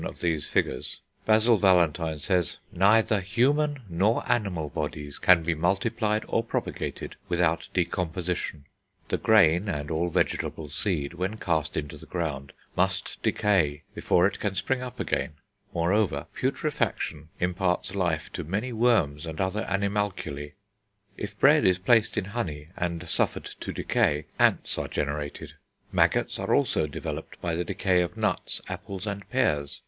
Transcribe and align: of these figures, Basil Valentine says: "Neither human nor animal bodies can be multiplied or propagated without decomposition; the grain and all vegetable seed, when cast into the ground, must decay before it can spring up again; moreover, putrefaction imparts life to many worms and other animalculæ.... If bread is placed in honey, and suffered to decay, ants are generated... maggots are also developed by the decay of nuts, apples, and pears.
of 0.03 0.19
these 0.19 0.47
figures, 0.47 0.99
Basil 1.27 1.57
Valentine 1.57 2.17
says: 2.17 2.57
"Neither 2.73 3.19
human 3.21 3.83
nor 3.87 4.23
animal 4.27 4.69
bodies 4.69 5.19
can 5.19 5.43
be 5.43 5.53
multiplied 5.53 6.25
or 6.27 6.43
propagated 6.43 7.15
without 7.29 7.67
decomposition; 7.75 8.65
the 9.09 9.19
grain 9.19 9.69
and 9.69 9.91
all 9.91 10.09
vegetable 10.09 10.69
seed, 10.69 11.13
when 11.13 11.37
cast 11.37 11.77
into 11.77 11.97
the 11.99 12.07
ground, 12.07 12.51
must 12.75 13.21
decay 13.21 13.83
before 13.93 14.25
it 14.25 14.39
can 14.39 14.55
spring 14.55 14.81
up 14.81 14.99
again; 14.99 15.33
moreover, 15.71 16.25
putrefaction 16.33 17.29
imparts 17.39 17.93
life 17.93 18.33
to 18.33 18.43
many 18.43 18.73
worms 18.73 19.23
and 19.27 19.39
other 19.39 19.65
animalculæ.... 19.69 20.53
If 21.15 21.39
bread 21.39 21.63
is 21.63 21.77
placed 21.77 22.17
in 22.17 22.25
honey, 22.33 22.69
and 22.75 23.07
suffered 23.07 23.45
to 23.45 23.71
decay, 23.71 24.25
ants 24.39 24.79
are 24.79 24.87
generated... 24.87 25.53
maggots 25.91 26.39
are 26.39 26.55
also 26.55 26.87
developed 26.87 27.39
by 27.39 27.53
the 27.53 27.63
decay 27.63 28.01
of 28.01 28.17
nuts, 28.17 28.61
apples, 28.67 29.05
and 29.05 29.29
pears. 29.29 29.79